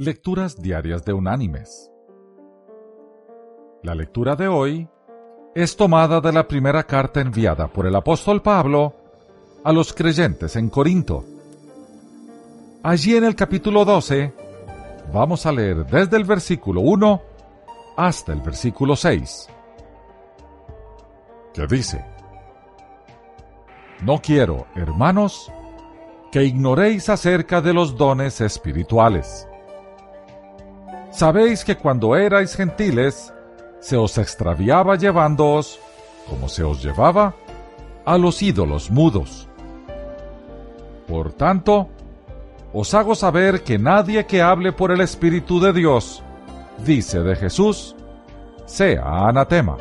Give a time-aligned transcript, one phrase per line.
[0.00, 1.90] Lecturas Diarias de Unánimes.
[3.82, 4.88] La lectura de hoy
[5.56, 8.94] es tomada de la primera carta enviada por el apóstol Pablo
[9.64, 11.24] a los creyentes en Corinto.
[12.84, 14.32] Allí en el capítulo 12
[15.12, 17.22] vamos a leer desde el versículo 1
[17.96, 19.48] hasta el versículo 6,
[21.52, 22.04] que dice,
[24.04, 25.50] No quiero, hermanos,
[26.30, 29.48] que ignoréis acerca de los dones espirituales
[31.10, 33.32] Sabéis que cuando erais gentiles,
[33.80, 35.80] se os extraviaba llevándoos,
[36.28, 37.34] como se os llevaba,
[38.04, 39.48] a los ídolos mudos.
[41.06, 41.88] Por tanto,
[42.72, 46.22] os hago saber que nadie que hable por el Espíritu de Dios,
[46.84, 47.96] dice de Jesús,
[48.66, 49.76] sea anatema.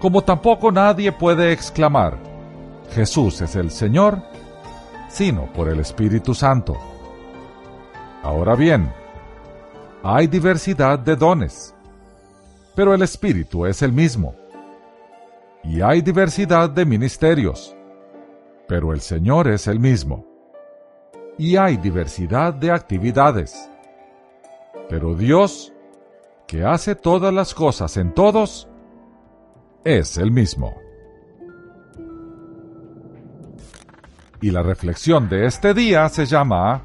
[0.00, 2.18] Como tampoco nadie puede exclamar,
[2.90, 4.20] Jesús es el Señor,
[5.08, 6.76] sino por el Espíritu Santo.
[8.22, 8.92] Ahora bien,
[10.06, 11.74] hay diversidad de dones,
[12.74, 14.34] pero el Espíritu es el mismo.
[15.62, 17.74] Y hay diversidad de ministerios,
[18.68, 20.26] pero el Señor es el mismo.
[21.38, 23.70] Y hay diversidad de actividades,
[24.90, 25.72] pero Dios,
[26.46, 28.68] que hace todas las cosas en todos,
[29.84, 30.74] es el mismo.
[34.42, 36.84] Y la reflexión de este día se llama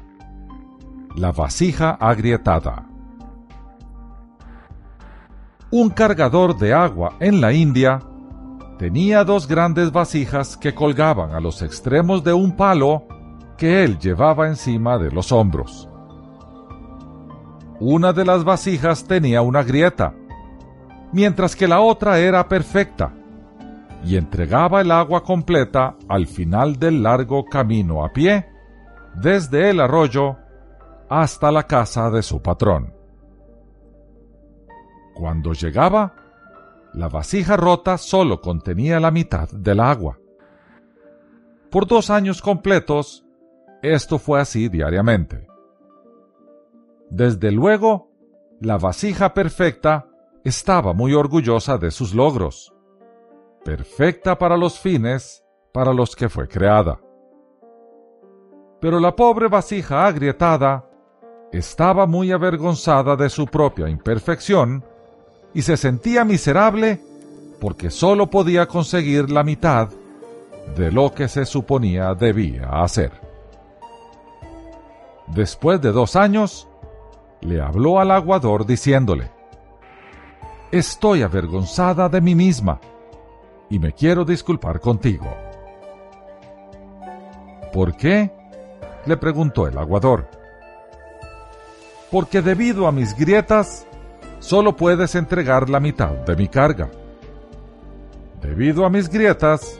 [1.16, 2.89] La vasija agrietada.
[5.72, 8.00] Un cargador de agua en la India
[8.76, 13.04] tenía dos grandes vasijas que colgaban a los extremos de un palo
[13.56, 15.88] que él llevaba encima de los hombros.
[17.78, 20.12] Una de las vasijas tenía una grieta,
[21.12, 23.14] mientras que la otra era perfecta,
[24.04, 28.48] y entregaba el agua completa al final del largo camino a pie,
[29.14, 30.36] desde el arroyo
[31.08, 32.99] hasta la casa de su patrón.
[35.20, 36.14] Cuando llegaba,
[36.94, 40.18] la vasija rota solo contenía la mitad del agua.
[41.70, 43.22] Por dos años completos,
[43.82, 45.46] esto fue así diariamente.
[47.10, 48.08] Desde luego,
[48.62, 50.08] la vasija perfecta
[50.42, 52.72] estaba muy orgullosa de sus logros,
[53.62, 55.44] perfecta para los fines
[55.74, 56.98] para los que fue creada.
[58.80, 60.88] Pero la pobre vasija agrietada
[61.52, 64.82] estaba muy avergonzada de su propia imperfección
[65.54, 67.00] y se sentía miserable
[67.60, 69.90] porque sólo podía conseguir la mitad
[70.76, 73.12] de lo que se suponía debía hacer.
[75.26, 76.68] Después de dos años,
[77.40, 79.30] le habló al aguador diciéndole,
[80.72, 82.80] Estoy avergonzada de mí misma
[83.68, 85.26] y me quiero disculpar contigo.
[87.72, 88.30] ¿Por qué?
[89.06, 90.28] le preguntó el aguador.
[92.10, 93.86] Porque debido a mis grietas,
[94.40, 96.90] solo puedes entregar la mitad de mi carga.
[98.42, 99.78] Debido a mis grietas,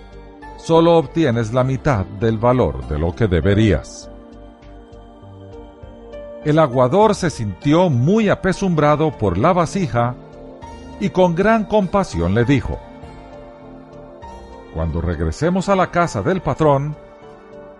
[0.58, 4.10] solo obtienes la mitad del valor de lo que deberías.
[6.44, 10.14] El aguador se sintió muy apesumbrado por la vasija
[11.00, 12.78] y con gran compasión le dijo,
[14.74, 16.96] Cuando regresemos a la casa del patrón,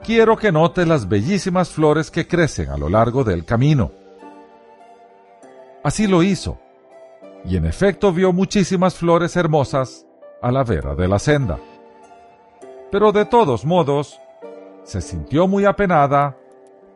[0.03, 3.93] quiero que note las bellísimas flores que crecen a lo largo del camino.
[5.83, 6.59] Así lo hizo
[7.45, 10.07] y en efecto vio muchísimas flores hermosas
[10.43, 11.59] a la vera de la senda.
[12.91, 14.21] Pero de todos modos,
[14.85, 16.37] se sintió muy apenada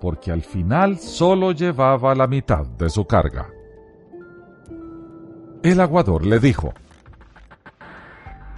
[0.00, 3.48] porque al final solo llevaba la mitad de su carga.
[5.62, 6.74] El aguador le dijo,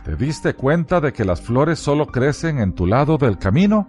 [0.04, 3.88] ¿Te diste cuenta de que las flores solo crecen en tu lado del camino?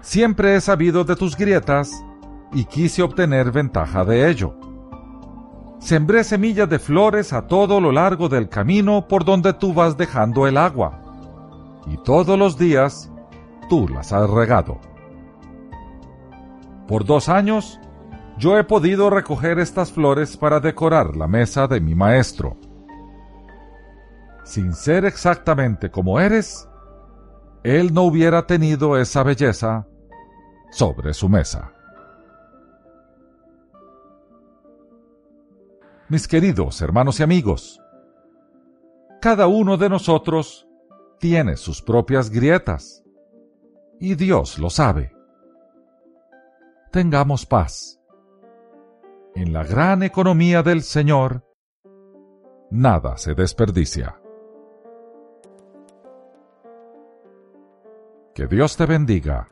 [0.00, 2.04] Siempre he sabido de tus grietas
[2.52, 4.69] y quise obtener ventaja de ello
[5.80, 10.46] sembré semillas de flores a todo lo largo del camino por donde tú vas dejando
[10.46, 11.02] el agua,
[11.86, 13.10] y todos los días
[13.68, 14.78] tú las has regado.
[16.86, 17.80] Por dos años,
[18.36, 22.56] yo he podido recoger estas flores para decorar la mesa de mi maestro.
[24.44, 26.68] Sin ser exactamente como eres,
[27.62, 29.86] él no hubiera tenido esa belleza
[30.70, 31.72] sobre su mesa.
[36.10, 37.80] Mis queridos hermanos y amigos.
[39.20, 40.66] Cada uno de nosotros
[41.20, 43.04] tiene sus propias grietas
[44.00, 45.14] y Dios lo sabe.
[46.90, 48.00] Tengamos paz.
[49.36, 51.44] En la gran economía del Señor,
[52.70, 54.20] nada se desperdicia.
[58.34, 59.48] Que Dios te bendiga